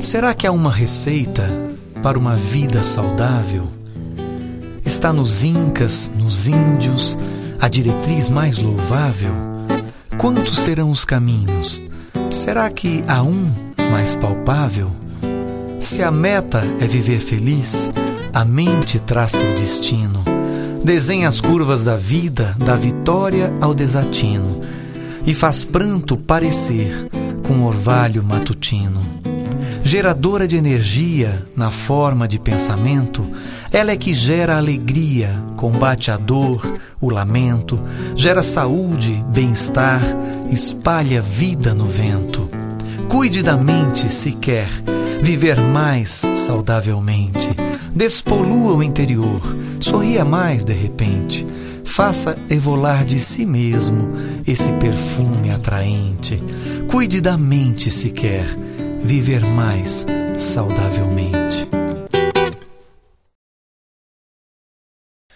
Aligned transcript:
Será 0.00 0.32
que 0.32 0.46
há 0.46 0.52
uma 0.52 0.70
receita 0.70 1.48
para 2.02 2.18
uma 2.18 2.36
vida 2.36 2.82
saudável? 2.84 3.68
Está 4.84 5.12
nos 5.12 5.42
incas, 5.42 6.10
nos 6.16 6.46
índios, 6.46 7.18
a 7.60 7.68
diretriz 7.68 8.28
mais 8.28 8.58
louvável? 8.58 9.34
Quantos 10.16 10.60
serão 10.60 10.90
os 10.90 11.04
caminhos? 11.04 11.82
Será 12.30 12.70
que 12.70 13.02
há 13.08 13.22
um 13.22 13.50
mais 13.90 14.14
palpável? 14.14 14.92
Se 15.80 16.02
a 16.02 16.12
meta 16.12 16.62
é 16.80 16.86
viver 16.86 17.18
feliz, 17.18 17.90
a 18.32 18.44
mente 18.44 19.00
traça 19.00 19.38
o 19.38 19.54
destino. 19.54 20.24
Desenha 20.82 21.28
as 21.28 21.40
curvas 21.40 21.84
da 21.84 21.96
vida, 21.96 22.56
da 22.58 22.76
vitória 22.76 23.52
ao 23.60 23.74
desatino, 23.74 24.60
e 25.26 25.34
faz 25.34 25.64
pranto 25.64 26.16
parecer 26.16 27.08
com 27.46 27.64
orvalho 27.64 28.22
matutino. 28.22 29.27
Geradora 29.82 30.46
de 30.46 30.56
energia 30.56 31.42
na 31.56 31.70
forma 31.70 32.28
de 32.28 32.38
pensamento, 32.38 33.26
ela 33.72 33.92
é 33.92 33.96
que 33.96 34.12
gera 34.12 34.56
alegria, 34.56 35.30
combate 35.56 36.10
a 36.10 36.16
dor, 36.16 36.78
o 37.00 37.10
lamento, 37.10 37.80
gera 38.14 38.42
saúde, 38.42 39.24
bem-estar, 39.32 40.02
espalha 40.50 41.22
vida 41.22 41.74
no 41.74 41.84
vento. 41.84 42.48
Cuide 43.08 43.42
da 43.42 43.56
mente 43.56 44.10
se 44.10 44.32
quer 44.32 44.68
viver 45.22 45.60
mais 45.60 46.26
saudavelmente. 46.34 47.48
Despolua 47.94 48.74
o 48.74 48.82
interior, 48.82 49.40
sorria 49.80 50.24
mais 50.24 50.64
de 50.64 50.72
repente. 50.72 51.46
Faça 51.84 52.36
evolar 52.50 53.04
de 53.04 53.18
si 53.18 53.46
mesmo 53.46 54.12
esse 54.46 54.70
perfume 54.74 55.50
atraente. 55.50 56.42
Cuide 56.86 57.20
da 57.20 57.36
mente 57.36 57.90
se 57.90 58.10
quer 58.10 58.46
viver 59.02 59.44
mais 59.54 60.06
saudavelmente. 60.36 61.77